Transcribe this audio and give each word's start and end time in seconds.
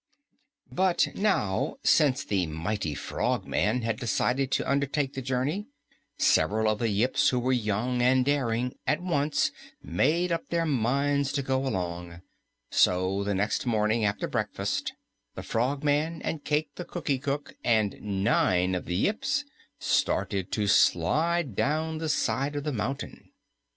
But 0.71 1.09
now, 1.13 1.75
since 1.83 2.25
the 2.25 2.47
mighty 2.47 2.95
Frogman 2.95 3.83
had 3.83 3.99
decided 3.99 4.49
to 4.53 4.67
undertake 4.67 5.13
the 5.13 5.21
journey, 5.21 5.67
several 6.17 6.67
of 6.67 6.79
the 6.79 6.89
Yips 6.89 7.29
who 7.29 7.37
were 7.39 7.51
young 7.51 8.01
and 8.01 8.25
daring 8.25 8.73
at 8.87 8.99
once 8.99 9.51
made 9.83 10.31
up 10.31 10.47
their 10.49 10.65
minds 10.65 11.31
to 11.33 11.43
go 11.43 11.67
along, 11.67 12.23
so 12.71 13.23
the 13.23 13.35
next 13.35 13.67
morning 13.67 14.03
after 14.03 14.27
breakfast 14.27 14.93
the 15.35 15.43
Frogman 15.43 16.19
and 16.23 16.43
Cayke 16.43 16.73
the 16.77 16.85
Cookie 16.85 17.19
Cook 17.19 17.53
and 17.63 18.01
nine 18.01 18.73
of 18.73 18.85
the 18.85 18.95
Yips 18.95 19.45
started 19.77 20.51
to 20.53 20.65
slide 20.65 21.55
down 21.55 21.99
the 21.99 22.09
side 22.09 22.55
of 22.55 22.63
the 22.63 22.73
mountain. 22.73 23.29